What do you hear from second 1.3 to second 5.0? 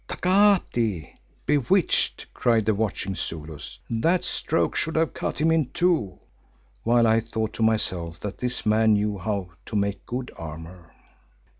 (bewitched)," cried the watching Zulus. "That stroke should